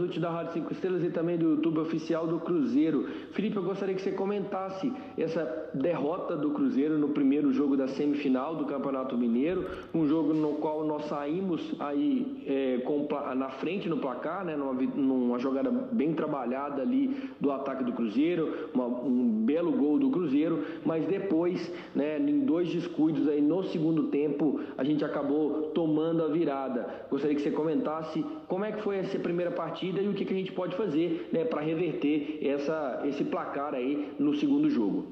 útil 0.00 0.20
da 0.20 0.30
Rádio 0.30 0.54
5 0.54 0.72
Estrelas 0.72 1.04
e 1.04 1.10
também 1.10 1.36
do 1.36 1.50
YouTube 1.50 1.80
oficial 1.80 2.26
do 2.26 2.40
Cruzeiro. 2.40 3.08
Felipe, 3.32 3.56
eu 3.56 3.62
gostaria 3.62 3.94
que 3.94 4.02
você 4.02 4.12
comentasse 4.12 4.92
essa 5.16 5.70
derrota 5.74 6.36
do 6.36 6.50
Cruzeiro 6.50 6.98
no 6.98 7.08
primeiro 7.08 7.52
jogo 7.52 7.76
da 7.76 7.88
semifinal 7.88 8.56
do 8.56 8.64
Campeonato 8.64 9.16
Mineiro, 9.16 9.66
um 9.94 10.06
jogo 10.06 10.32
no 10.34 10.54
qual 10.54 10.84
nós 10.84 11.06
saímos 11.06 11.74
aí 11.80 12.42
é, 12.46 12.78
com, 12.84 13.08
na 13.34 13.48
frente 13.50 13.88
no 13.88 13.98
placar, 13.98 14.44
né, 14.44 14.56
numa, 14.56 14.72
numa, 14.72 15.38
jogada 15.38 15.70
bem 15.70 16.14
trabalhada 16.14 16.82
ali 16.82 17.16
do 17.40 17.50
ataque 17.50 17.84
do 17.84 17.92
Cruzeiro, 17.92 18.70
uma, 18.74 18.86
um 18.86 19.44
belo 19.44 19.72
gol 19.72 19.98
do 19.98 20.10
Cruzeiro, 20.10 20.64
mas 20.84 21.06
depois, 21.06 21.72
né, 21.94 22.18
em 22.18 22.40
dois 22.40 22.68
descuidos 22.70 23.28
aí 23.28 23.40
no 23.40 23.62
segundo 23.64 24.04
tempo, 24.04 24.60
a 24.76 24.84
gente 24.84 25.04
acabou 25.04 25.70
tomando 25.74 26.22
a 26.22 26.28
virada. 26.28 27.06
Gostaria 27.10 27.36
que 27.36 27.42
você 27.42 27.50
comentasse 27.50 28.24
como 28.52 28.66
é 28.66 28.72
que 28.72 28.82
foi 28.82 28.98
essa 28.98 29.18
primeira 29.18 29.50
partida 29.50 30.02
e 30.02 30.06
o 30.06 30.12
que, 30.12 30.26
que 30.26 30.34
a 30.34 30.36
gente 30.36 30.52
pode 30.52 30.76
fazer 30.76 31.30
né, 31.32 31.42
para 31.42 31.62
reverter 31.62 32.38
essa, 32.46 33.00
esse 33.06 33.24
placar 33.24 33.72
aí 33.72 34.12
no 34.18 34.36
segundo 34.36 34.68
jogo. 34.68 35.10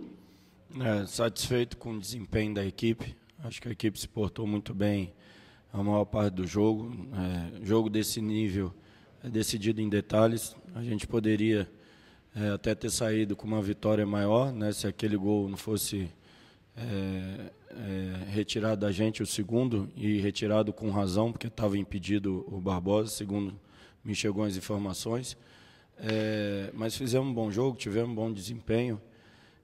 É, 0.78 1.06
satisfeito 1.06 1.78
com 1.78 1.94
o 1.94 1.98
desempenho 1.98 2.52
da 2.52 2.62
equipe. 2.62 3.16
Acho 3.42 3.62
que 3.62 3.68
a 3.68 3.70
equipe 3.70 3.98
se 3.98 4.06
portou 4.06 4.46
muito 4.46 4.74
bem 4.74 5.14
a 5.72 5.82
maior 5.82 6.04
parte 6.04 6.34
do 6.34 6.46
jogo. 6.46 6.94
É, 7.14 7.64
jogo 7.64 7.88
desse 7.88 8.20
nível 8.20 8.74
é 9.24 9.30
decidido 9.30 9.80
em 9.80 9.88
detalhes. 9.88 10.54
A 10.74 10.82
gente 10.82 11.06
poderia 11.06 11.66
é, 12.36 12.50
até 12.50 12.74
ter 12.74 12.90
saído 12.90 13.34
com 13.34 13.46
uma 13.46 13.62
vitória 13.62 14.04
maior, 14.04 14.52
né, 14.52 14.70
se 14.70 14.86
aquele 14.86 15.16
gol 15.16 15.48
não 15.48 15.56
fosse 15.56 16.10
é, 16.80 17.52
é, 17.70 18.30
retirado 18.30 18.80
da 18.80 18.90
gente 18.90 19.22
o 19.22 19.26
segundo 19.26 19.90
e 19.94 20.18
retirado 20.18 20.72
com 20.72 20.90
razão, 20.90 21.30
porque 21.30 21.46
estava 21.46 21.76
impedido 21.76 22.44
o 22.48 22.60
Barbosa, 22.60 23.10
segundo 23.10 23.54
me 24.02 24.14
chegou 24.14 24.44
as 24.44 24.56
informações. 24.56 25.36
É, 25.98 26.70
mas 26.72 26.96
fizemos 26.96 27.28
um 27.28 27.34
bom 27.34 27.50
jogo, 27.50 27.76
tivemos 27.76 28.10
um 28.10 28.14
bom 28.14 28.32
desempenho 28.32 29.00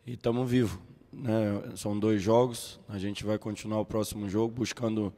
e 0.06 0.12
estamos 0.12 0.50
vivos. 0.50 0.78
Né? 1.10 1.62
São 1.74 1.98
dois 1.98 2.20
jogos, 2.20 2.78
a 2.88 2.98
gente 2.98 3.24
vai 3.24 3.38
continuar 3.38 3.80
o 3.80 3.86
próximo 3.86 4.28
jogo 4.28 4.54
buscando 4.54 5.12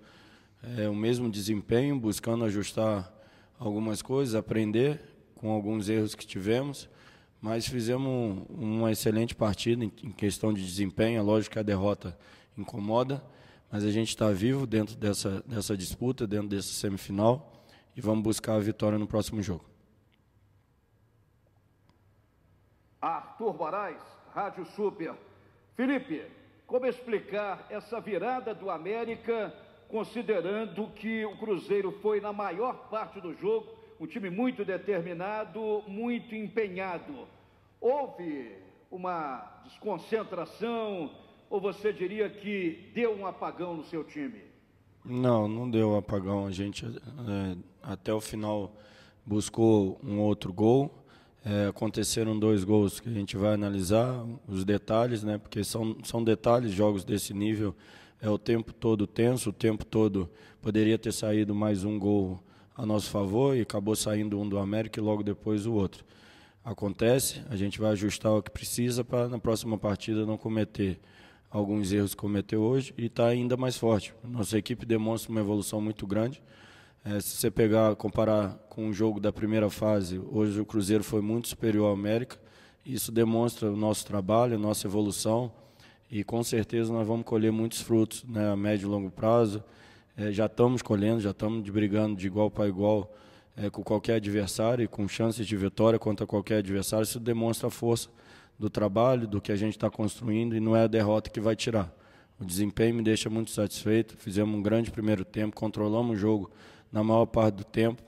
é, 0.76 0.88
o 0.88 0.94
mesmo 0.94 1.28
desempenho, 1.28 1.98
buscando 1.98 2.44
ajustar 2.44 3.12
algumas 3.58 4.00
coisas, 4.00 4.36
aprender 4.36 5.00
com 5.34 5.50
alguns 5.50 5.88
erros 5.88 6.14
que 6.14 6.26
tivemos, 6.26 6.88
mas 7.40 7.66
fizemos 7.66 8.44
uma 8.50 8.90
excelente 8.90 9.34
partida 9.34 9.84
em 9.84 9.90
questão 9.90 10.52
de 10.52 10.64
desempenho. 10.64 11.18
É 11.18 11.22
lógico 11.22 11.54
que 11.54 11.58
a 11.58 11.62
derrota 11.62 12.18
incomoda, 12.56 13.24
mas 13.70 13.84
a 13.84 13.90
gente 13.90 14.08
está 14.08 14.30
vivo 14.30 14.66
dentro 14.66 14.96
dessa, 14.96 15.42
dessa 15.46 15.76
disputa, 15.76 16.26
dentro 16.26 16.48
dessa 16.48 16.72
semifinal 16.72 17.64
e 17.96 18.00
vamos 18.00 18.22
buscar 18.22 18.54
a 18.54 18.60
vitória 18.60 18.98
no 18.98 19.06
próximo 19.06 19.42
jogo. 19.42 19.64
Arthur 23.00 23.54
Moraes, 23.54 24.02
Rádio 24.34 24.64
Super. 24.66 25.14
Felipe, 25.76 26.24
como 26.66 26.86
explicar 26.86 27.66
essa 27.70 28.00
virada 28.00 28.52
do 28.52 28.68
América, 28.68 29.54
considerando 29.88 30.88
que 30.90 31.24
o 31.24 31.36
Cruzeiro 31.36 31.92
foi 32.02 32.20
na 32.20 32.32
maior 32.32 32.88
parte 32.88 33.20
do 33.20 33.32
jogo, 33.34 33.77
um 34.00 34.06
time 34.06 34.30
muito 34.30 34.64
determinado, 34.64 35.82
muito 35.86 36.34
empenhado. 36.34 37.26
Houve 37.80 38.52
uma 38.90 39.62
desconcentração, 39.64 41.10
ou 41.50 41.60
você 41.60 41.92
diria 41.92 42.28
que 42.28 42.90
deu 42.94 43.14
um 43.14 43.26
apagão 43.26 43.76
no 43.76 43.84
seu 43.84 44.04
time? 44.04 44.42
Não, 45.04 45.48
não 45.48 45.70
deu 45.70 45.96
apagão. 45.96 46.46
A 46.46 46.50
gente 46.50 46.84
é, 46.86 47.56
até 47.82 48.12
o 48.12 48.20
final 48.20 48.74
buscou 49.24 49.98
um 50.02 50.20
outro 50.20 50.52
gol. 50.52 51.04
É, 51.44 51.68
aconteceram 51.68 52.38
dois 52.38 52.64
gols 52.64 53.00
que 53.00 53.08
a 53.08 53.12
gente 53.12 53.36
vai 53.36 53.54
analisar, 53.54 54.26
os 54.46 54.64
detalhes, 54.64 55.22
né? 55.22 55.38
Porque 55.38 55.64
são, 55.64 55.96
são 56.04 56.22
detalhes, 56.22 56.72
jogos 56.72 57.04
desse 57.04 57.32
nível 57.32 57.74
é 58.20 58.28
o 58.28 58.38
tempo 58.38 58.72
todo 58.72 59.06
tenso, 59.06 59.50
o 59.50 59.52
tempo 59.52 59.84
todo 59.84 60.28
poderia 60.60 60.98
ter 60.98 61.12
saído 61.12 61.54
mais 61.54 61.84
um 61.84 61.98
gol 61.98 62.40
a 62.78 62.86
nosso 62.86 63.10
favor 63.10 63.56
e 63.56 63.62
acabou 63.62 63.96
saindo 63.96 64.38
um 64.38 64.48
do 64.48 64.56
América 64.56 65.00
e 65.00 65.02
logo 65.02 65.24
depois 65.24 65.66
o 65.66 65.72
outro. 65.72 66.04
Acontece, 66.64 67.42
a 67.50 67.56
gente 67.56 67.80
vai 67.80 67.90
ajustar 67.90 68.32
o 68.32 68.40
que 68.40 68.52
precisa 68.52 69.02
para 69.02 69.26
na 69.26 69.38
próxima 69.38 69.76
partida 69.76 70.24
não 70.24 70.38
cometer 70.38 71.00
alguns 71.50 71.90
erros 71.92 72.14
que 72.14 72.20
cometeu 72.20 72.62
hoje 72.62 72.94
e 72.96 73.06
está 73.06 73.26
ainda 73.26 73.56
mais 73.56 73.76
forte. 73.76 74.14
Nossa 74.22 74.56
equipe 74.56 74.86
demonstra 74.86 75.32
uma 75.32 75.40
evolução 75.40 75.80
muito 75.80 76.06
grande. 76.06 76.40
É, 77.04 77.20
se 77.20 77.36
você 77.36 77.50
pegar, 77.50 77.96
comparar 77.96 78.50
com 78.68 78.88
o 78.88 78.92
jogo 78.92 79.18
da 79.18 79.32
primeira 79.32 79.68
fase, 79.68 80.20
hoje 80.30 80.60
o 80.60 80.64
Cruzeiro 80.64 81.02
foi 81.02 81.20
muito 81.20 81.48
superior 81.48 81.86
ao 81.86 81.94
América. 81.94 82.38
Isso 82.86 83.10
demonstra 83.10 83.72
o 83.72 83.76
nosso 83.76 84.06
trabalho, 84.06 84.54
a 84.54 84.58
nossa 84.58 84.86
evolução 84.86 85.50
e 86.08 86.22
com 86.22 86.44
certeza 86.44 86.92
nós 86.92 87.06
vamos 87.06 87.26
colher 87.26 87.50
muitos 87.50 87.80
frutos 87.80 88.22
né, 88.22 88.48
a 88.48 88.56
médio 88.56 88.86
e 88.86 88.90
longo 88.90 89.10
prazo. 89.10 89.64
É, 90.20 90.32
já 90.32 90.46
estamos 90.46 90.82
colhendo, 90.82 91.20
já 91.20 91.30
estamos 91.30 91.70
brigando 91.70 92.16
de 92.16 92.26
igual 92.26 92.50
para 92.50 92.66
igual 92.66 93.14
é, 93.56 93.70
com 93.70 93.84
qualquer 93.84 94.14
adversário 94.14 94.82
e 94.82 94.88
com 94.88 95.06
chances 95.06 95.46
de 95.46 95.56
vitória 95.56 95.96
contra 95.96 96.26
qualquer 96.26 96.56
adversário. 96.56 97.04
Isso 97.04 97.20
demonstra 97.20 97.68
a 97.68 97.70
força 97.70 98.08
do 98.58 98.68
trabalho, 98.68 99.28
do 99.28 99.40
que 99.40 99.52
a 99.52 99.54
gente 99.56 99.76
está 99.76 99.88
construindo 99.88 100.56
e 100.56 100.60
não 100.60 100.74
é 100.74 100.82
a 100.82 100.86
derrota 100.88 101.30
que 101.30 101.38
vai 101.38 101.54
tirar. 101.54 101.94
O 102.36 102.44
desempenho 102.44 102.96
me 102.96 103.02
deixa 103.04 103.30
muito 103.30 103.52
satisfeito. 103.52 104.16
Fizemos 104.16 104.58
um 104.58 104.60
grande 104.60 104.90
primeiro 104.90 105.24
tempo, 105.24 105.54
controlamos 105.54 106.16
o 106.16 106.18
jogo 106.18 106.50
na 106.90 107.04
maior 107.04 107.26
parte 107.26 107.54
do 107.54 107.64
tempo. 107.64 108.02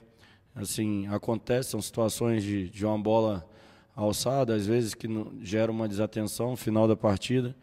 Assim, 0.52 1.06
acontece, 1.06 1.70
são 1.70 1.80
situações 1.80 2.42
de, 2.42 2.68
de 2.70 2.84
uma 2.84 2.98
bola 2.98 3.48
alçada, 3.94 4.56
às 4.56 4.66
vezes 4.66 4.94
que 4.94 5.06
gera 5.42 5.70
uma 5.70 5.86
desatenção 5.86 6.50
no 6.50 6.56
final 6.56 6.88
da 6.88 6.96
partida. 6.96 7.54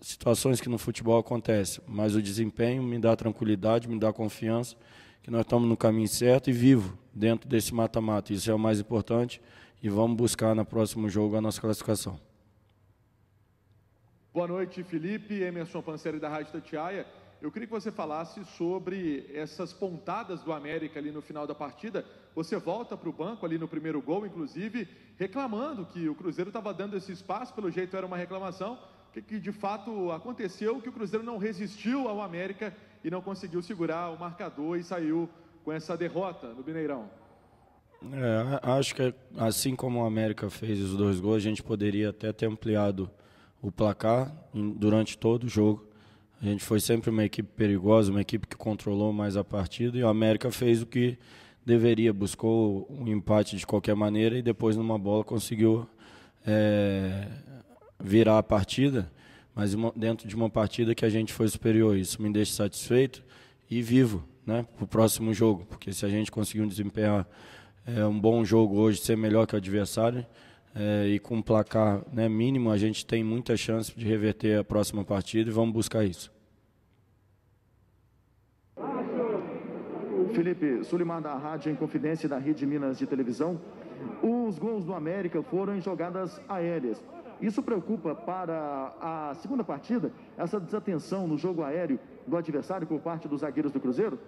Situações 0.00 0.60
que 0.60 0.68
no 0.68 0.78
futebol 0.78 1.18
acontecem, 1.18 1.82
mas 1.86 2.14
o 2.14 2.22
desempenho 2.22 2.82
me 2.82 2.98
dá 2.98 3.14
tranquilidade, 3.14 3.88
me 3.88 3.98
dá 3.98 4.12
confiança 4.12 4.76
que 5.22 5.30
nós 5.30 5.42
estamos 5.42 5.68
no 5.68 5.76
caminho 5.76 6.08
certo 6.08 6.48
e 6.48 6.52
vivo 6.52 6.98
dentro 7.14 7.48
desse 7.48 7.74
mata-mata. 7.74 8.32
Isso 8.32 8.50
é 8.50 8.54
o 8.54 8.58
mais 8.58 8.80
importante 8.80 9.40
e 9.82 9.88
vamos 9.88 10.16
buscar 10.16 10.54
no 10.54 10.64
próximo 10.64 11.08
jogo 11.08 11.36
a 11.36 11.40
nossa 11.40 11.60
classificação. 11.60 12.18
Boa 14.32 14.46
noite, 14.46 14.82
Felipe. 14.82 15.42
Emerson 15.42 15.82
Panseri 15.82 16.18
da 16.18 16.28
Rádio 16.28 16.52
Tatiaia. 16.52 17.06
Eu 17.42 17.50
queria 17.50 17.66
que 17.66 17.72
você 17.72 17.90
falasse 17.90 18.44
sobre 18.44 19.26
essas 19.34 19.72
pontadas 19.72 20.42
do 20.42 20.52
América 20.52 20.98
ali 20.98 21.10
no 21.10 21.22
final 21.22 21.46
da 21.46 21.54
partida. 21.54 22.04
Você 22.34 22.56
volta 22.58 22.96
para 22.96 23.08
o 23.08 23.12
banco 23.12 23.44
ali 23.46 23.58
no 23.58 23.66
primeiro 23.66 24.00
gol, 24.00 24.26
inclusive, 24.26 24.86
reclamando 25.16 25.86
que 25.86 26.08
o 26.08 26.14
Cruzeiro 26.14 26.50
estava 26.50 26.72
dando 26.72 26.96
esse 26.96 27.10
espaço, 27.10 27.54
pelo 27.54 27.70
jeito 27.70 27.96
era 27.96 28.06
uma 28.06 28.16
reclamação. 28.16 28.78
Que, 29.12 29.20
que 29.20 29.40
de 29.40 29.52
fato 29.52 30.12
aconteceu? 30.12 30.80
Que 30.80 30.88
o 30.88 30.92
Cruzeiro 30.92 31.24
não 31.24 31.38
resistiu 31.38 32.08
ao 32.08 32.20
América 32.20 32.74
e 33.02 33.10
não 33.10 33.20
conseguiu 33.20 33.62
segurar 33.62 34.10
o 34.10 34.18
marcador 34.18 34.78
e 34.78 34.84
saiu 34.84 35.28
com 35.64 35.72
essa 35.72 35.96
derrota 35.96 36.48
no 36.54 36.62
Mineirão. 36.62 37.08
É, 38.02 38.60
acho 38.62 38.94
que 38.94 39.14
assim 39.36 39.76
como 39.76 40.00
o 40.00 40.06
América 40.06 40.48
fez 40.48 40.80
os 40.80 40.96
dois 40.96 41.20
gols, 41.20 41.36
a 41.36 41.40
gente 41.40 41.62
poderia 41.62 42.10
até 42.10 42.32
ter 42.32 42.46
ampliado 42.46 43.10
o 43.60 43.70
placar 43.70 44.34
durante 44.54 45.18
todo 45.18 45.44
o 45.44 45.48
jogo. 45.48 45.86
A 46.40 46.44
gente 46.46 46.64
foi 46.64 46.80
sempre 46.80 47.10
uma 47.10 47.24
equipe 47.24 47.48
perigosa, 47.54 48.10
uma 48.10 48.22
equipe 48.22 48.46
que 48.46 48.56
controlou 48.56 49.12
mais 49.12 49.36
a 49.36 49.44
partida 49.44 49.98
e 49.98 50.02
o 50.02 50.08
América 50.08 50.50
fez 50.50 50.80
o 50.80 50.86
que 50.86 51.18
deveria, 51.66 52.12
buscou 52.12 52.86
um 52.88 53.06
empate 53.06 53.56
de 53.56 53.66
qualquer 53.66 53.94
maneira 53.94 54.38
e 54.38 54.42
depois 54.42 54.76
numa 54.76 54.98
bola 54.98 55.22
conseguiu 55.22 55.86
é, 56.46 57.28
virar 58.00 58.38
a 58.38 58.42
partida, 58.42 59.10
mas 59.54 59.74
uma, 59.74 59.92
dentro 59.94 60.26
de 60.26 60.34
uma 60.34 60.48
partida 60.48 60.94
que 60.94 61.04
a 61.04 61.08
gente 61.08 61.32
foi 61.32 61.48
superior. 61.48 61.96
Isso 61.96 62.20
me 62.20 62.32
deixa 62.32 62.52
satisfeito 62.52 63.22
e 63.70 63.82
vivo 63.82 64.24
né, 64.46 64.66
para 64.76 64.84
o 64.84 64.86
próximo 64.86 65.32
jogo, 65.32 65.64
porque 65.66 65.92
se 65.92 66.04
a 66.04 66.08
gente 66.08 66.30
conseguir 66.30 66.62
um 66.62 66.68
desempenhar 66.68 67.26
é 67.86 68.04
um 68.04 68.18
bom 68.18 68.44
jogo 68.44 68.76
hoje, 68.76 69.00
ser 69.00 69.16
melhor 69.16 69.46
que 69.46 69.54
o 69.54 69.56
adversário. 69.56 70.24
É, 70.72 71.08
e 71.08 71.18
com 71.18 71.36
um 71.36 71.42
placar 71.42 72.02
né, 72.12 72.28
mínimo, 72.28 72.70
a 72.70 72.76
gente 72.76 73.04
tem 73.04 73.24
muita 73.24 73.56
chance 73.56 73.92
de 73.96 74.06
reverter 74.06 74.60
a 74.60 74.64
próxima 74.64 75.04
partida 75.04 75.50
e 75.50 75.52
vamos 75.52 75.74
buscar 75.74 76.04
isso. 76.04 76.32
Felipe 80.32 80.84
Sulimar 80.84 81.20
da 81.20 81.36
Rádio 81.36 81.72
em 81.72 81.74
Confidência 81.74 82.28
da 82.28 82.38
Rede 82.38 82.64
Minas 82.64 82.98
de 82.98 83.06
Televisão. 83.06 83.60
Os 84.22 84.58
gols 84.58 84.84
do 84.84 84.94
América 84.94 85.42
foram 85.42 85.76
em 85.76 85.80
jogadas 85.80 86.40
aéreas. 86.48 87.02
Isso 87.40 87.62
preocupa 87.62 88.14
para 88.14 88.94
a 89.00 89.34
segunda 89.36 89.64
partida, 89.64 90.12
essa 90.36 90.60
desatenção 90.60 91.26
no 91.26 91.38
jogo 91.38 91.62
aéreo 91.62 91.98
do 92.26 92.36
adversário 92.36 92.86
por 92.86 93.00
parte 93.00 93.26
dos 93.26 93.40
zagueiros 93.40 93.72
do 93.72 93.80
Cruzeiro? 93.80 94.18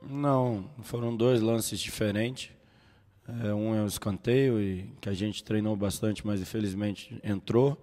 Não, 0.00 0.64
foram 0.82 1.14
dois 1.14 1.40
lances 1.40 1.78
diferentes. 1.80 2.50
É, 3.44 3.52
um 3.52 3.74
é 3.74 3.82
o 3.82 3.86
escanteio, 3.86 4.60
e, 4.60 4.84
que 5.00 5.08
a 5.08 5.12
gente 5.12 5.42
treinou 5.42 5.76
bastante, 5.76 6.26
mas 6.26 6.40
infelizmente 6.40 7.20
entrou. 7.24 7.76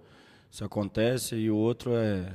Isso 0.50 0.64
acontece. 0.64 1.36
E 1.36 1.50
o 1.50 1.56
outro 1.56 1.92
é, 1.94 2.32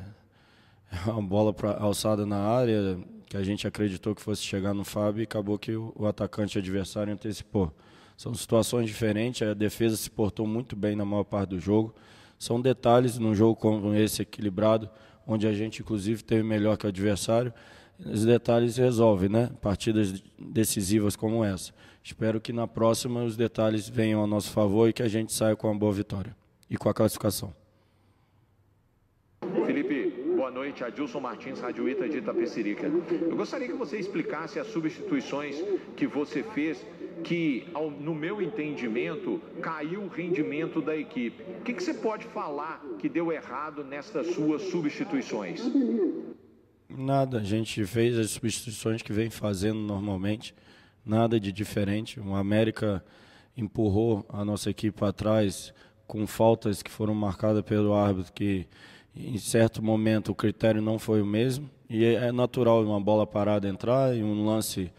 é 1.07 1.09
uma 1.09 1.21
bola 1.21 1.53
alçada 1.79 2.25
na 2.25 2.37
área, 2.37 2.99
que 3.25 3.35
a 3.35 3.43
gente 3.43 3.67
acreditou 3.67 4.15
que 4.15 4.21
fosse 4.21 4.43
chegar 4.43 4.73
no 4.73 4.83
Fábio 4.83 5.21
e 5.21 5.23
acabou 5.23 5.57
que 5.57 5.75
o 5.75 6.05
atacante 6.07 6.57
adversário 6.57 7.11
antecipou. 7.11 7.73
São 8.19 8.33
situações 8.33 8.85
diferentes, 8.85 9.47
a 9.47 9.53
defesa 9.53 9.95
se 9.95 10.09
portou 10.09 10.45
muito 10.45 10.75
bem 10.75 10.93
na 10.93 11.05
maior 11.05 11.23
parte 11.23 11.51
do 11.51 11.57
jogo. 11.57 11.95
São 12.37 12.59
detalhes 12.59 13.17
num 13.17 13.33
jogo 13.33 13.55
como 13.55 13.95
esse 13.95 14.23
equilibrado, 14.23 14.89
onde 15.25 15.47
a 15.47 15.53
gente 15.53 15.81
inclusive 15.81 16.21
teve 16.21 16.43
melhor 16.43 16.75
que 16.75 16.85
o 16.85 16.89
adversário. 16.89 17.53
Os 17.97 18.25
detalhes 18.25 18.75
resolvem, 18.75 19.29
né? 19.29 19.49
Partidas 19.61 20.21
decisivas 20.37 21.15
como 21.15 21.45
essa. 21.45 21.71
Espero 22.03 22.41
que 22.41 22.51
na 22.51 22.67
próxima 22.67 23.23
os 23.23 23.37
detalhes 23.37 23.87
venham 23.87 24.21
a 24.21 24.27
nosso 24.27 24.51
favor 24.51 24.89
e 24.89 24.93
que 24.93 25.01
a 25.01 25.07
gente 25.07 25.31
saia 25.31 25.55
com 25.55 25.69
uma 25.69 25.79
boa 25.79 25.93
vitória 25.93 26.35
e 26.69 26.75
com 26.75 26.89
a 26.89 26.93
classificação. 26.93 27.53
Boa 30.49 30.61
noite. 30.61 30.83
Adilson 30.83 31.19
Martins, 31.19 31.59
Rádio 31.59 31.87
Ita 31.87 32.09
de 32.09 32.17
Itapecerica. 32.17 32.87
Eu 32.87 33.35
gostaria 33.37 33.67
que 33.67 33.73
você 33.75 33.99
explicasse 33.99 34.59
as 34.59 34.65
substituições 34.65 35.55
que 35.95 36.07
você 36.07 36.41
fez, 36.41 36.83
que, 37.23 37.67
ao, 37.71 37.91
no 37.91 38.15
meu 38.15 38.41
entendimento, 38.41 39.39
caiu 39.61 40.01
o 40.01 40.07
rendimento 40.07 40.81
da 40.81 40.97
equipe. 40.97 41.43
O 41.59 41.61
que, 41.61 41.71
que 41.71 41.83
você 41.83 41.93
pode 41.93 42.25
falar 42.25 42.83
que 42.97 43.07
deu 43.07 43.31
errado 43.31 43.83
nessas 43.83 44.33
suas 44.33 44.63
substituições? 44.63 45.61
Nada, 46.89 47.37
a 47.37 47.43
gente 47.43 47.85
fez 47.85 48.17
as 48.17 48.31
substituições 48.31 49.03
que 49.03 49.13
vem 49.13 49.29
fazendo 49.29 49.79
normalmente 49.79 50.55
nada 51.05 51.39
de 51.39 51.51
diferente. 51.51 52.19
O 52.19 52.33
América 52.33 53.05
empurrou 53.55 54.25
a 54.27 54.43
nossa 54.43 54.71
equipe 54.71 54.97
para 54.97 55.13
trás 55.13 55.71
com 56.07 56.25
faltas 56.25 56.81
que 56.81 56.89
foram 56.89 57.13
marcadas 57.13 57.61
pelo 57.61 57.93
árbitro 57.93 58.33
que 58.33 58.67
em 59.19 59.37
certo 59.37 59.83
momento 59.83 60.31
o 60.31 60.35
critério 60.35 60.81
não 60.81 60.97
foi 60.97 61.21
o 61.21 61.25
mesmo 61.25 61.69
e 61.89 62.05
é 62.05 62.31
natural 62.31 62.83
uma 62.83 62.99
bola 62.99 63.27
parada 63.27 63.67
entrar 63.67 64.15
e 64.15 64.23
um 64.23 64.45
lance 64.45 64.91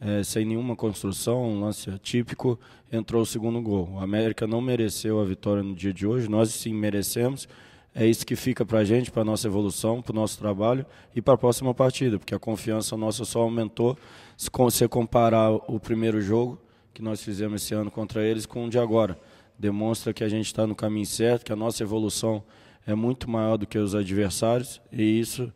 é, 0.00 0.22
sem 0.22 0.46
nenhuma 0.46 0.74
construção, 0.74 1.44
um 1.44 1.60
lance 1.60 1.90
atípico, 1.90 2.58
entrou 2.90 3.22
o 3.22 3.26
segundo 3.26 3.60
gol. 3.60 3.90
O 3.92 4.00
América 4.00 4.46
não 4.46 4.60
mereceu 4.60 5.20
a 5.20 5.24
vitória 5.24 5.62
no 5.62 5.74
dia 5.74 5.92
de 5.92 6.06
hoje, 6.06 6.28
nós 6.28 6.48
sim 6.50 6.72
merecemos. 6.72 7.46
É 7.94 8.06
isso 8.06 8.24
que 8.24 8.34
fica 8.34 8.64
para 8.64 8.78
a 8.78 8.84
gente, 8.84 9.10
para 9.10 9.22
a 9.22 9.24
nossa 9.24 9.46
evolução, 9.46 10.00
para 10.00 10.12
o 10.12 10.14
nosso 10.14 10.38
trabalho 10.38 10.86
e 11.14 11.20
para 11.20 11.34
a 11.34 11.38
próxima 11.38 11.74
partida, 11.74 12.18
porque 12.18 12.34
a 12.34 12.38
confiança 12.38 12.96
nossa 12.96 13.24
só 13.24 13.42
aumentou 13.42 13.98
se 14.36 14.48
você 14.50 14.88
comparar 14.88 15.50
o 15.50 15.78
primeiro 15.78 16.20
jogo 16.22 16.58
que 16.94 17.02
nós 17.02 17.22
fizemos 17.22 17.62
esse 17.62 17.74
ano 17.74 17.90
contra 17.90 18.24
eles 18.24 18.46
com 18.46 18.64
o 18.64 18.70
de 18.70 18.78
agora. 18.78 19.18
Demonstra 19.58 20.14
que 20.14 20.24
a 20.24 20.28
gente 20.28 20.46
está 20.46 20.66
no 20.66 20.74
caminho 20.74 21.04
certo, 21.04 21.44
que 21.44 21.52
a 21.52 21.56
nossa 21.56 21.82
evolução 21.82 22.42
é 22.86 22.94
muito 22.94 23.28
maior 23.30 23.56
do 23.56 23.66
que 23.66 23.78
os 23.78 23.94
adversários 23.94 24.80
e 24.90 25.20
isso 25.20 25.52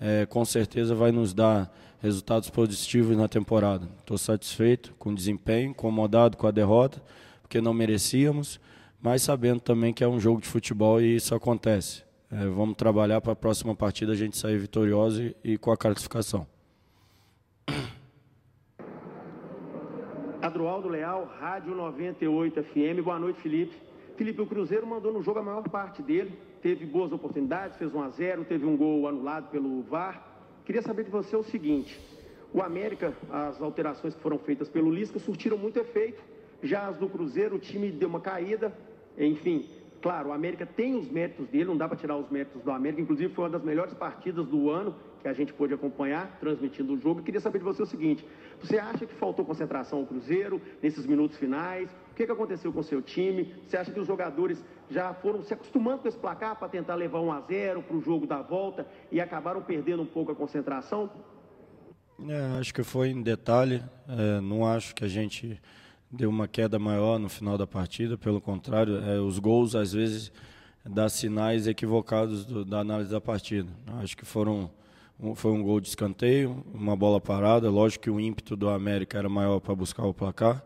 é, 0.00 0.26
com 0.26 0.44
certeza 0.44 0.94
vai 0.94 1.10
nos 1.10 1.32
dar 1.32 1.72
resultados 2.00 2.50
positivos 2.50 3.16
na 3.16 3.28
temporada. 3.28 3.88
Estou 3.98 4.18
satisfeito 4.18 4.94
com 4.98 5.10
o 5.10 5.14
desempenho, 5.14 5.70
incomodado 5.70 6.36
com 6.36 6.46
a 6.46 6.50
derrota, 6.50 7.02
porque 7.42 7.60
não 7.60 7.72
merecíamos, 7.72 8.60
mas 9.00 9.22
sabendo 9.22 9.60
também 9.60 9.92
que 9.92 10.04
é 10.04 10.08
um 10.08 10.20
jogo 10.20 10.40
de 10.40 10.48
futebol 10.48 11.00
e 11.00 11.16
isso 11.16 11.34
acontece. 11.34 12.04
É, 12.30 12.46
vamos 12.46 12.76
trabalhar 12.76 13.20
para 13.20 13.32
a 13.32 13.36
próxima 13.36 13.74
partida 13.74 14.12
a 14.12 14.16
gente 14.16 14.36
sair 14.36 14.58
vitorioso 14.58 15.22
e, 15.22 15.36
e 15.44 15.58
com 15.58 15.70
a 15.70 15.76
classificação. 15.76 16.46
Adroaldo 20.42 20.88
Leal, 20.88 21.28
Rádio 21.40 21.74
98 21.74 22.62
FM. 22.62 23.02
Boa 23.02 23.18
noite, 23.18 23.40
Felipe. 23.40 23.74
Felipe, 24.16 24.40
o 24.40 24.46
Cruzeiro 24.46 24.86
mandou 24.86 25.12
no 25.12 25.22
jogo 25.22 25.40
a 25.40 25.42
maior 25.42 25.68
parte 25.68 26.02
dele, 26.02 26.38
teve 26.66 26.84
boas 26.84 27.12
oportunidades, 27.12 27.76
fez 27.76 27.94
1 27.94 28.02
a 28.02 28.08
0 28.08 28.44
teve 28.44 28.66
um 28.66 28.76
gol 28.76 29.06
anulado 29.06 29.48
pelo 29.52 29.82
VAR. 29.82 30.20
Queria 30.64 30.82
saber 30.82 31.04
de 31.04 31.10
você 31.10 31.36
o 31.36 31.44
seguinte: 31.44 31.96
o 32.52 32.60
América, 32.60 33.14
as 33.30 33.62
alterações 33.62 34.16
que 34.16 34.20
foram 34.20 34.36
feitas 34.36 34.68
pelo 34.68 34.90
Lisca 34.90 35.20
surtiram 35.20 35.56
muito 35.56 35.78
efeito. 35.78 36.20
Já 36.60 36.88
as 36.88 36.96
do 36.96 37.08
Cruzeiro, 37.08 37.54
o 37.54 37.58
time 37.60 37.92
deu 37.92 38.08
uma 38.08 38.18
caída. 38.18 38.76
Enfim, 39.16 39.64
claro, 40.02 40.30
o 40.30 40.32
América 40.32 40.66
tem 40.66 40.96
os 40.96 41.08
méritos 41.08 41.46
dele, 41.46 41.66
não 41.66 41.76
dá 41.76 41.86
para 41.86 41.98
tirar 41.98 42.16
os 42.16 42.28
méritos 42.30 42.60
do 42.60 42.70
América. 42.72 43.00
Inclusive, 43.00 43.32
foi 43.32 43.44
uma 43.44 43.50
das 43.50 43.62
melhores 43.62 43.94
partidas 43.94 44.44
do 44.44 44.68
ano 44.68 44.92
que 45.26 45.30
a 45.30 45.32
gente 45.32 45.52
pôde 45.52 45.74
acompanhar, 45.74 46.38
transmitindo 46.38 46.94
o 46.94 47.00
jogo. 47.00 47.20
queria 47.20 47.40
saber 47.40 47.58
de 47.58 47.64
você 47.64 47.82
o 47.82 47.86
seguinte: 47.86 48.24
você 48.60 48.78
acha 48.78 49.04
que 49.04 49.12
faltou 49.14 49.44
concentração 49.44 49.98
ao 49.98 50.06
Cruzeiro 50.06 50.62
nesses 50.80 51.04
minutos 51.04 51.36
finais? 51.36 51.90
O 52.12 52.14
que, 52.14 52.24
que 52.24 52.30
aconteceu 52.30 52.72
com 52.72 52.78
o 52.78 52.84
seu 52.84 53.02
time? 53.02 53.52
Você 53.66 53.76
acha 53.76 53.90
que 53.90 53.98
os 53.98 54.06
jogadores 54.06 54.64
já 54.88 55.12
foram 55.12 55.42
se 55.42 55.52
acostumando 55.52 56.02
com 56.02 56.08
esse 56.08 56.16
placar 56.16 56.56
para 56.56 56.68
tentar 56.68 56.94
levar 56.94 57.20
1 57.20 57.32
a 57.32 57.40
0 57.40 57.82
para 57.82 57.96
o 57.96 58.00
jogo 58.00 58.24
da 58.24 58.40
volta 58.40 58.86
e 59.10 59.20
acabaram 59.20 59.60
perdendo 59.62 60.02
um 60.02 60.06
pouco 60.06 60.30
a 60.30 60.34
concentração? 60.34 61.10
É, 62.28 62.58
acho 62.60 62.72
que 62.72 62.84
foi 62.84 63.08
em 63.08 63.20
detalhe. 63.20 63.82
É, 64.08 64.40
não 64.40 64.64
acho 64.64 64.94
que 64.94 65.04
a 65.04 65.08
gente 65.08 65.60
deu 66.08 66.30
uma 66.30 66.46
queda 66.46 66.78
maior 66.78 67.18
no 67.18 67.28
final 67.28 67.58
da 67.58 67.66
partida. 67.66 68.16
Pelo 68.16 68.40
contrário, 68.40 68.98
é, 68.98 69.18
os 69.18 69.40
gols 69.40 69.74
às 69.74 69.92
vezes 69.92 70.30
dão 70.84 71.08
sinais 71.08 71.66
equivocados 71.66 72.44
do, 72.44 72.64
da 72.64 72.78
análise 72.78 73.10
da 73.10 73.20
partida. 73.20 73.68
Acho 74.00 74.16
que 74.16 74.24
foram 74.24 74.70
foi 75.34 75.50
um 75.50 75.62
gol 75.62 75.80
de 75.80 75.88
escanteio, 75.88 76.64
uma 76.74 76.94
bola 76.94 77.20
parada. 77.20 77.70
Lógico 77.70 78.04
que 78.04 78.10
o 78.10 78.20
ímpeto 78.20 78.56
do 78.56 78.68
América 78.68 79.18
era 79.18 79.28
maior 79.28 79.60
para 79.60 79.74
buscar 79.74 80.04
o 80.04 80.12
placar, 80.12 80.64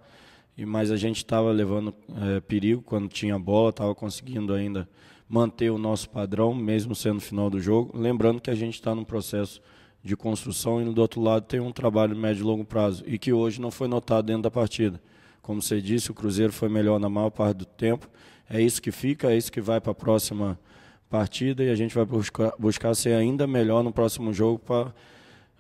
e 0.56 0.66
mas 0.66 0.90
a 0.90 0.96
gente 0.96 1.18
estava 1.18 1.50
levando 1.52 1.94
é, 2.22 2.40
perigo 2.40 2.82
quando 2.82 3.08
tinha 3.08 3.38
bola, 3.38 3.70
estava 3.70 3.94
conseguindo 3.94 4.52
ainda 4.52 4.88
manter 5.28 5.70
o 5.70 5.78
nosso 5.78 6.10
padrão, 6.10 6.52
mesmo 6.52 6.94
sendo 6.94 7.20
final 7.20 7.48
do 7.48 7.60
jogo. 7.60 7.96
Lembrando 7.96 8.40
que 8.40 8.50
a 8.50 8.54
gente 8.54 8.74
está 8.74 8.94
num 8.94 9.04
processo 9.04 9.60
de 10.02 10.16
construção 10.16 10.82
e 10.82 10.92
do 10.92 11.00
outro 11.00 11.20
lado 11.20 11.44
tem 11.44 11.60
um 11.60 11.70
trabalho 11.70 12.16
médio 12.16 12.42
e 12.42 12.44
longo 12.44 12.64
prazo, 12.64 13.04
e 13.06 13.18
que 13.18 13.32
hoje 13.32 13.60
não 13.60 13.70
foi 13.70 13.86
notado 13.86 14.26
dentro 14.26 14.42
da 14.42 14.50
partida. 14.50 15.00
Como 15.40 15.62
você 15.62 15.80
disse, 15.80 16.10
o 16.10 16.14
Cruzeiro 16.14 16.52
foi 16.52 16.68
melhor 16.68 16.98
na 16.98 17.08
maior 17.08 17.30
parte 17.30 17.58
do 17.58 17.64
tempo. 17.64 18.08
É 18.48 18.60
isso 18.60 18.82
que 18.82 18.90
fica, 18.90 19.32
é 19.32 19.36
isso 19.36 19.52
que 19.52 19.60
vai 19.60 19.80
para 19.80 19.92
a 19.92 19.94
próxima 19.94 20.58
partida 21.10 21.64
e 21.64 21.70
a 21.70 21.74
gente 21.74 21.92
vai 21.92 22.04
buscar, 22.04 22.52
buscar 22.56 22.94
ser 22.94 23.14
ainda 23.14 23.44
melhor 23.44 23.82
no 23.82 23.92
próximo 23.92 24.32
jogo 24.32 24.60
para 24.60 24.94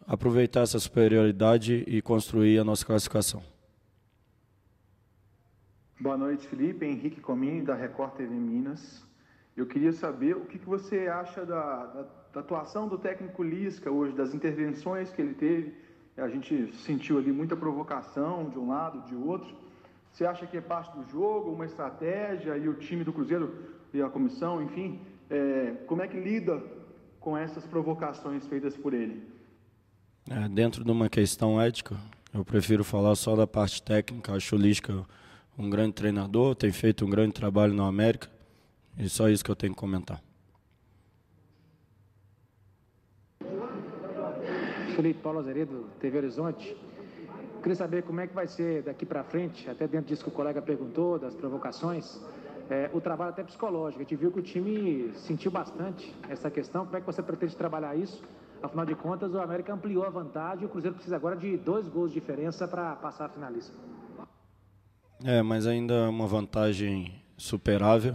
aproveitar 0.06 0.60
essa 0.60 0.78
superioridade 0.78 1.84
e 1.88 2.00
construir 2.00 2.58
a 2.58 2.64
nossa 2.64 2.86
classificação. 2.86 3.42
Boa 5.98 6.16
noite, 6.16 6.46
Felipe. 6.46 6.86
Henrique 6.86 7.20
Comini, 7.20 7.62
da 7.62 7.74
Record 7.74 8.12
TV 8.12 8.32
Minas. 8.32 9.04
Eu 9.56 9.66
queria 9.66 9.92
saber 9.92 10.36
o 10.36 10.46
que, 10.46 10.56
você 10.56 11.08
acha 11.08 11.44
da, 11.44 11.86
da, 11.86 12.06
da, 12.32 12.40
atuação 12.40 12.88
do 12.88 12.96
técnico 12.96 13.42
Lisca 13.42 13.90
hoje, 13.90 14.14
das 14.14 14.32
intervenções 14.32 15.10
que 15.10 15.20
ele 15.20 15.34
teve. 15.34 15.74
A 16.16 16.28
gente 16.28 16.72
sentiu 16.76 17.18
ali 17.18 17.32
muita 17.32 17.56
provocação 17.56 18.48
de 18.48 18.58
um 18.58 18.68
lado, 18.68 19.06
de 19.08 19.16
outro. 19.16 19.54
Você 20.12 20.24
acha 20.24 20.46
que 20.46 20.56
é 20.56 20.60
parte 20.60 20.96
do 20.96 21.04
jogo, 21.10 21.50
uma 21.50 21.66
estratégia 21.66 22.56
e 22.56 22.68
o 22.68 22.74
time 22.74 23.04
do 23.04 23.12
Cruzeiro 23.12 23.52
e 23.92 24.00
a 24.00 24.08
comissão, 24.08 24.62
enfim, 24.62 25.00
é, 25.30 25.74
como 25.86 26.02
é 26.02 26.08
que 26.08 26.18
lida 26.18 26.60
com 27.20 27.36
essas 27.36 27.64
provocações 27.64 28.46
feitas 28.46 28.76
por 28.76 28.92
ele? 28.92 29.22
É, 30.28 30.48
dentro 30.48 30.84
de 30.84 30.90
uma 30.90 31.08
questão 31.08 31.60
ética, 31.60 31.96
eu 32.34 32.44
prefiro 32.44 32.82
falar 32.82 33.14
só 33.14 33.36
da 33.36 33.46
parte 33.46 33.82
técnica. 33.82 34.34
Acho 34.34 34.56
o 34.56 34.58
Lisca 34.58 35.06
um 35.56 35.68
grande 35.68 35.92
treinador, 35.92 36.54
tem 36.54 36.72
feito 36.72 37.04
um 37.04 37.10
grande 37.10 37.32
trabalho 37.32 37.72
no 37.72 37.84
América. 37.84 38.28
E 38.98 39.08
só 39.08 39.28
isso 39.28 39.44
que 39.44 39.50
eu 39.50 39.56
tenho 39.56 39.72
que 39.72 39.78
comentar. 39.78 40.22
Felipe 44.96 45.20
Paulo 45.22 45.38
Azeredo, 45.38 45.86
TV 46.00 46.18
Horizonte. 46.18 46.76
Queria 47.62 47.76
saber 47.76 48.02
como 48.02 48.20
é 48.20 48.26
que 48.26 48.34
vai 48.34 48.48
ser 48.48 48.82
daqui 48.82 49.06
para 49.06 49.22
frente, 49.22 49.68
até 49.68 49.86
dentro 49.86 50.08
disso 50.08 50.24
que 50.24 50.30
o 50.30 50.32
colega 50.32 50.60
perguntou, 50.60 51.18
das 51.18 51.34
provocações 51.34 52.18
é, 52.70 52.88
o 52.92 53.00
trabalho 53.00 53.30
até 53.30 53.42
psicológico. 53.42 54.00
A 54.00 54.04
gente 54.04 54.16
viu 54.16 54.30
que 54.30 54.38
o 54.38 54.42
time 54.42 55.12
sentiu 55.14 55.50
bastante 55.50 56.14
essa 56.28 56.50
questão. 56.50 56.84
Como 56.84 56.96
é 56.96 57.00
que 57.00 57.06
você 57.06 57.22
pretende 57.22 57.56
trabalhar 57.56 57.96
isso? 57.96 58.22
Afinal 58.62 58.86
de 58.86 58.94
contas, 58.94 59.34
o 59.34 59.38
América 59.38 59.74
ampliou 59.74 60.04
a 60.04 60.10
vantagem 60.10 60.62
e 60.62 60.66
o 60.66 60.68
Cruzeiro 60.68 60.94
precisa 60.94 61.16
agora 61.16 61.36
de 61.36 61.56
dois 61.56 61.88
gols 61.88 62.12
de 62.12 62.20
diferença 62.20 62.68
para 62.68 62.94
passar 62.96 63.26
a 63.26 63.28
finalista. 63.28 63.76
É, 65.24 65.42
mas 65.42 65.66
ainda 65.66 65.94
é 65.94 66.08
uma 66.08 66.26
vantagem 66.26 67.12
superável. 67.36 68.14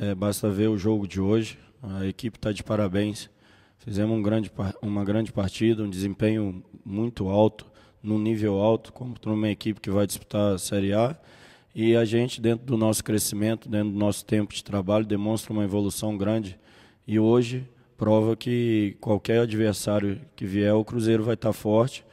É, 0.00 0.14
basta 0.14 0.50
ver 0.50 0.68
o 0.68 0.76
jogo 0.76 1.08
de 1.08 1.20
hoje. 1.20 1.58
A 1.82 2.04
equipe 2.04 2.36
está 2.36 2.52
de 2.52 2.62
parabéns. 2.62 3.30
Fizemos 3.78 4.16
um 4.16 4.22
grande, 4.22 4.52
uma 4.82 5.04
grande 5.04 5.32
partida, 5.32 5.82
um 5.82 5.88
desempenho 5.88 6.62
muito 6.84 7.28
alto, 7.28 7.66
num 8.02 8.18
nível 8.18 8.60
alto, 8.60 8.92
contra 8.92 9.32
uma 9.32 9.48
equipe 9.48 9.80
que 9.80 9.90
vai 9.90 10.06
disputar 10.06 10.54
a 10.54 10.58
Série 10.58 10.92
A 10.92 11.16
e 11.74 11.94
a 11.94 12.04
gente, 12.04 12.40
dentro 12.40 12.66
do 12.66 12.76
nosso 12.76 13.02
crescimento, 13.04 13.68
dentro 13.68 13.90
do 13.90 13.98
nosso 13.98 14.24
tempo 14.24 14.52
de 14.52 14.62
trabalho, 14.64 15.04
demonstra 15.06 15.52
uma 15.52 15.64
evolução 15.64 16.16
grande. 16.16 16.58
E 17.06 17.18
hoje 17.18 17.68
prova 17.96 18.34
que 18.36 18.96
qualquer 19.00 19.40
adversário 19.40 20.20
que 20.34 20.44
vier, 20.44 20.74
o 20.74 20.84
Cruzeiro 20.84 21.22
vai 21.22 21.34
estar 21.34 21.52
forte, 21.52 22.04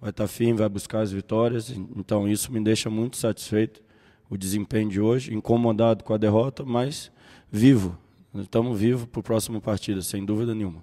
vai 0.00 0.10
estar 0.10 0.26
firme, 0.26 0.58
vai 0.58 0.68
buscar 0.68 1.00
as 1.00 1.12
vitórias. 1.12 1.70
Então 1.96 2.28
isso 2.28 2.52
me 2.52 2.60
deixa 2.60 2.90
muito 2.90 3.16
satisfeito, 3.16 3.82
o 4.28 4.36
desempenho 4.36 4.90
de 4.90 5.00
hoje, 5.00 5.32
incomodado 5.32 6.04
com 6.04 6.12
a 6.12 6.18
derrota, 6.18 6.64
mas 6.64 7.10
vivo. 7.50 7.96
Estamos 8.34 8.78
vivos 8.78 9.06
para 9.06 9.20
a 9.20 9.22
próxima 9.22 9.60
partida, 9.60 10.02
sem 10.02 10.24
dúvida 10.24 10.54
nenhuma. 10.54 10.82